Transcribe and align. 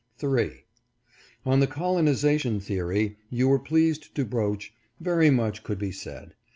3. 0.17 0.65
On 1.45 1.59
the 1.59 1.67
colonization 1.67 2.59
theory 2.59 3.17
you 3.29 3.47
were 3.47 3.59
pleased 3.59 4.15
to 4.15 4.25
broach, 4.25 4.73
very 4.99 5.29
much 5.29 5.61
could 5.61 5.77
be 5.77 5.91
said. 5.91 6.33